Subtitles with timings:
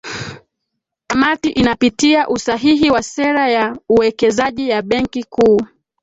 [1.07, 5.61] kamati inapitia usahihi wa sera ya uwekezaji ya benki kuu